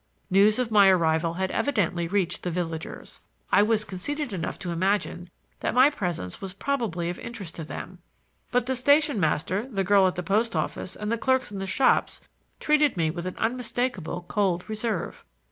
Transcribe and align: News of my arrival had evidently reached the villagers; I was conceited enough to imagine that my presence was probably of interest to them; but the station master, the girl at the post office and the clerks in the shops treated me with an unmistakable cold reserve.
News 0.31 0.57
of 0.57 0.71
my 0.71 0.87
arrival 0.87 1.35
had 1.35 1.51
evidently 1.51 2.07
reached 2.07 2.41
the 2.41 2.49
villagers; 2.49 3.21
I 3.51 3.61
was 3.61 3.85
conceited 3.85 4.33
enough 4.33 4.57
to 4.57 4.71
imagine 4.71 5.29
that 5.59 5.75
my 5.75 5.91
presence 5.91 6.41
was 6.41 6.53
probably 6.55 7.11
of 7.11 7.19
interest 7.19 7.53
to 7.53 7.63
them; 7.63 7.99
but 8.49 8.65
the 8.65 8.75
station 8.75 9.19
master, 9.19 9.67
the 9.69 9.83
girl 9.83 10.07
at 10.07 10.15
the 10.15 10.23
post 10.23 10.55
office 10.55 10.95
and 10.95 11.11
the 11.11 11.19
clerks 11.19 11.51
in 11.51 11.59
the 11.59 11.67
shops 11.67 12.19
treated 12.59 12.97
me 12.97 13.11
with 13.11 13.27
an 13.27 13.35
unmistakable 13.37 14.25
cold 14.27 14.67
reserve. 14.67 15.23